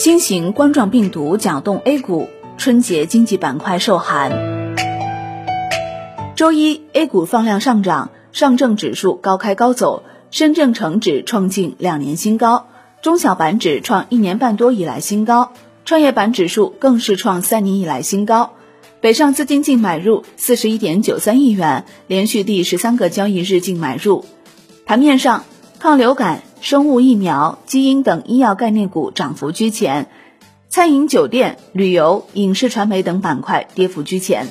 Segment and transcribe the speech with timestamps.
[0.00, 4.30] 新型冠状病毒搅动 A 股，春节经济板块受寒。
[6.36, 12.68] 周一，A 股放量上涨，上证指数高开高走，深证成指创近两年新高，
[13.02, 15.50] 中小板指创一年半多以来新高，
[15.84, 18.52] 创业板指数更是创三年以来新高。
[19.00, 24.24] 北上资金净买入四十一点九三亿元，连续第十三个交易日净买入。
[24.86, 25.44] 盘面上，
[25.80, 30.08] 抗流感、生物疫苗、基因等医药概念股涨幅居前，
[30.68, 34.48] 餐饮、酒店、旅游、影视传媒等板块跌幅居前。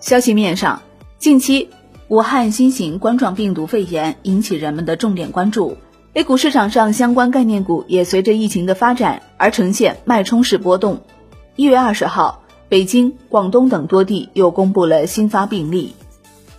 [0.00, 0.82] 消息面上，
[1.18, 1.70] 近期
[2.08, 5.76] 武汉新型冠状病毒肺炎引起人们的重点关注。
[6.14, 11.00] A 股市场上相关概念股也随着疫情的发展而呈现脉冲式波动。
[11.56, 15.94] 一月二十号，北京、广东等多地又公布了新发病例。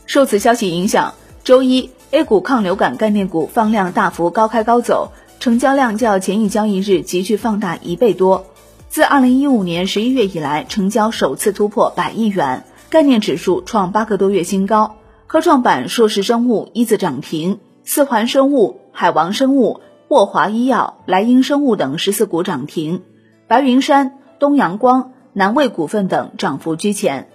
[0.06, 5.12] 受此消息影响，周一 A 股抗流感概念股放量大幅高开高走，
[5.42, 8.46] 成交量较前一交易日急剧放大一倍多。
[8.88, 14.96] 自二零一五年十一月以来，成交首次突破百亿元，概念指数创八个多月新高。
[15.28, 18.80] 科创板硕士生物一字涨停，四环生物。
[18.94, 23.02] 海王生物、沃华医药、莱茵生物等十四股涨停，
[23.50, 27.28] 白云山、东阳光、南卫股份等涨幅居前。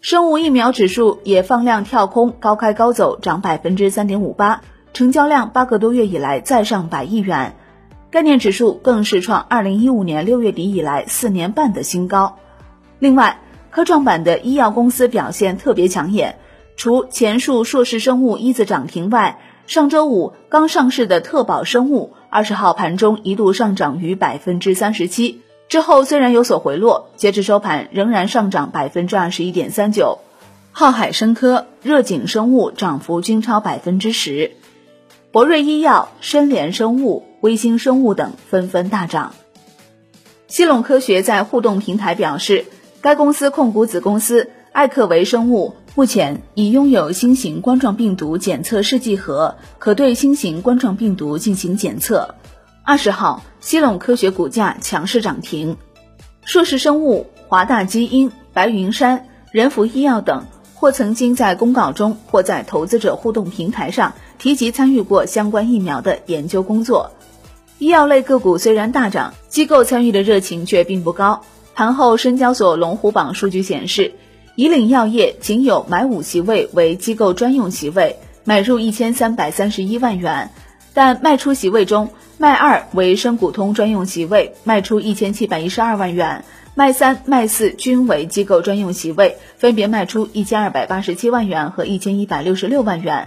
[0.00, 7.56] 生物疫苗指数也放量跳空，高开高走，涨百分之三点五八，成交量八个多月以来再上百亿元。
[8.08, 12.36] 概念指数更是创二零一五年六月底以来四年半的新高。
[13.00, 16.38] 另外，科创板的医药公司表现特别抢眼，
[16.76, 30.18] 除前述硕士生物一字涨停外，上周五刚上市的特宝生物，二十号盘中一度上涨逾百分之三十七，之后虽然有所回落，截至收盘仍然上涨百分之二十一点三九。
[30.72, 34.52] 浩海生科、热景生物涨幅均超百分之十，
[35.30, 39.34] 博瑞医药、深联生物、微星生物等纷纷大涨。
[40.46, 42.64] 西陇科学在互动平台表示，
[43.02, 45.74] 该公司控股子公司艾克维生物。
[45.94, 52.36] 目前已拥有新型冠状病毒检测试剂盒，可对新型冠状病毒进行检测。
[52.88, 55.76] 二十号，西陇科学股价强势涨停。
[56.42, 67.10] 硕士生物、华大基因、白云山、仁孚医药等，或曾经在公告中，或在投资者互动平台上提及参与过相关疫苗的研究工作。
[67.78, 71.42] 医药类个股虽然大涨，机构参与的热情却并不高。
[71.74, 74.14] 盘后，深交所龙虎榜数据显示。
[74.54, 80.50] 以岭药业仅有买五席位为机构专用席位，买入一千三百三十一万元，
[80.94, 82.08] 但卖出席位中，
[82.40, 86.44] 卖二为深股通专用席位，卖出一千七百一十二万元，
[86.76, 93.26] 卖三、卖四均为机构专用席位，分别卖出一千二百八十七万元和一千一百六十六万元。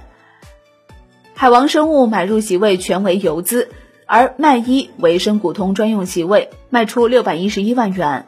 [1.34, 3.68] 海王生物买入席位全为游资，
[4.06, 8.28] 而卖一为深股通专用席位，卖出六百一十一万元。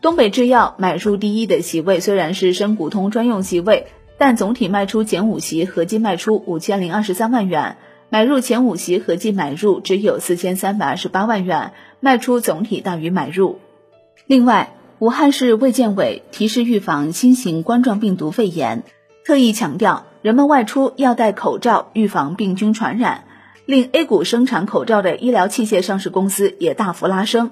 [0.00, 3.86] 东北制药买入第一的席位虽然是深股通专用席位，
[4.18, 7.76] 但总体卖出前五席合计卖出五千零二十三万元，
[8.14, 13.58] 买入前五席合计买入只有四千三百二十八万元，卖出总体大于买入。
[14.28, 18.84] 另外，武汉市卫健委提示预防新型冠状病毒肺炎，
[19.26, 23.24] 特意强调人们外出要戴口罩，预防病菌传染，
[23.66, 27.50] 令 A 股生产口罩的医疗器械上市公司也大幅拉升。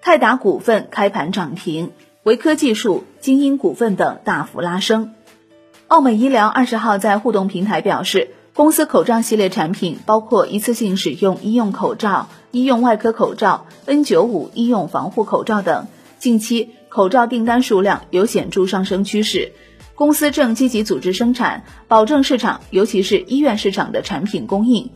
[0.00, 1.92] 泰达股份开盘涨停，
[2.24, 5.14] 维科技术、精英股份等大幅拉升。
[5.86, 15.86] 奥美医疗二十号在互动平台表示，公司口罩系列产品包括一次性使用医用口罩、医用外科口罩、N95 医用防护口罩等。
[16.18, 19.52] 近期口罩订单数量有显著上升趋势，
[19.94, 24.90] 公司正积极组织生产，保证市场，尤其是医院市场的产品供应。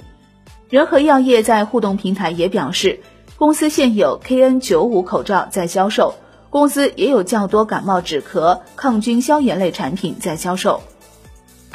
[0.68, 3.00] 仁和药业在互动平台也表示。
[3.38, 6.14] 公司现有 KN95 口罩在销售，
[6.48, 10.80] 公司也有较多感冒止咳、抗菌消炎类产品在销售。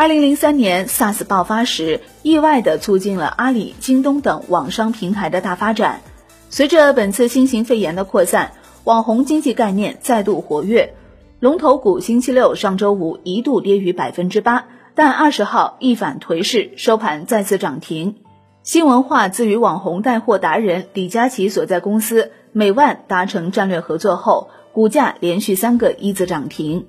[0.01, 6.01] 二零零三年 SARS 爆发时，意外的促进了阿里、京东等网商平台的大发展。
[6.49, 8.53] 随着本次新型肺炎的扩散，
[8.83, 10.95] 网红经济概念再度活跃。
[11.39, 14.65] 龙头股星期六上周五一度跌逾百分之八，
[14.95, 18.15] 但二十号一反颓势，收盘再次涨停。
[18.63, 26.87] 新文化自与网红带货达人李佳琦所在公司美万达成战略合作后，股价连续三个一字涨停。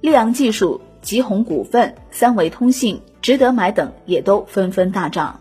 [0.00, 5.40] 溧阳技术、吉鸿股份、三维通信、值得买等也都纷纷大涨。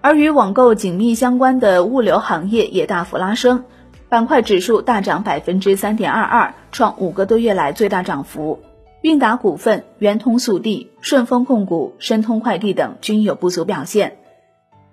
[0.00, 3.64] 而与网购紧密相关的物流行业也大幅拉升，
[4.08, 8.60] 板块指数大涨百分之三点二二，创五个多月来最大涨幅。
[9.02, 14.18] 韵达股份、圆通速递、顺丰控股、申通快递等均有不俗表现。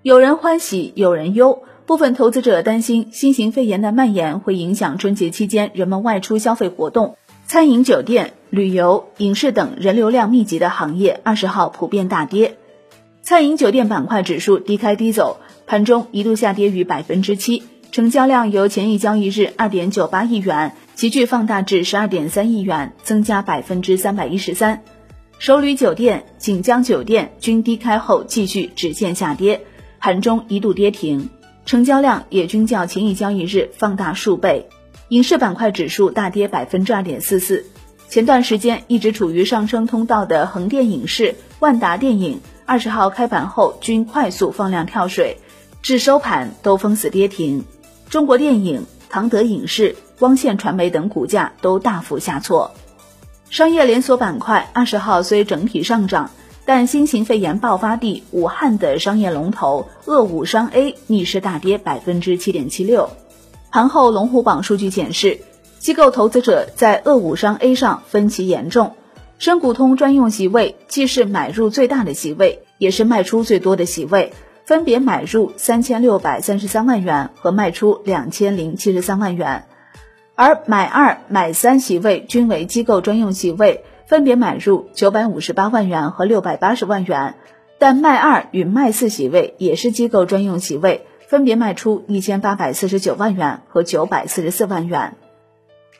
[0.01, 7.15] 有人欢喜有人忧，部分投资者担心新型肺炎的蔓延会影响春节期间人们外出消费活动，
[7.47, 12.57] 餐饮、酒店、旅游、影视等人流量密集的行业二十号普遍大跌。
[13.21, 24.83] 餐饮酒店板块指数低开低走，盘中一度下跌逾百分之七，成交量由前一交易日二点九八亿元急剧放大至十二点三亿元，增加百分之三百一十三。
[25.39, 29.61] 首旅酒店、锦江酒店均低开后继续直线下跌，
[29.99, 31.29] 盘中一度跌停。
[31.65, 34.67] 成交量也均较前一交易日放大数倍，
[35.09, 37.65] 影视板块指数大跌百分之二点四四。
[38.15, 45.39] 前段时间一直处于上升通道的横店影视、万达电影，二十号开盘后均快速放量跳水，
[45.81, 47.65] 至收盘都封死跌停。
[48.09, 52.71] 中国电影、唐德影视、光线传媒等股价都大幅下挫。
[53.49, 56.31] 商业连锁板块二十号虽整体上涨。
[56.63, 63.09] 但新型肺炎爆发地武汉的商业龙头鄂武商 A 逆势大跌百分之七点七六。
[63.71, 65.41] 盘后龙虎榜数据显示，
[65.85, 68.95] 机构投资者在鄂武商 A 上分歧严重。
[69.37, 74.33] 深股通专用席位既是买入最大的席位，也是卖出最多的席位，
[74.65, 79.65] 分别买入三千六百三十三万元和卖出两千零七十三万元，
[80.33, 83.83] 而买二、买三席位均为机构专用席位。
[84.07, 87.35] 分别买入九百五十八万元和六百八十万元，
[87.77, 95.13] 但卖二与卖四席位也是机构专用席位，分别卖出一千八百四十九万元和九百四十四万元。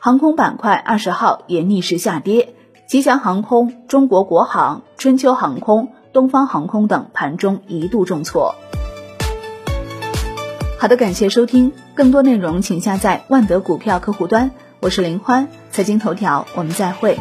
[0.06, 2.54] 航空板块二十号也逆势下跌，
[2.86, 8.54] 吉祥航空、中国国航、春秋航空、东方航空等盘中一度重挫。
[10.78, 14.52] 好的，感谢收听，更多内容请下载万德股票客户端。
[14.78, 17.18] 我是林欢，财经头条，我们再会。